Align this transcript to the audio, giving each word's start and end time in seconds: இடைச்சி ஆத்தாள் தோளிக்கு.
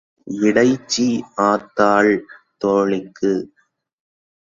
இடைச்சி 0.27 1.05
ஆத்தாள் 1.43 2.13
தோளிக்கு. 2.57 3.33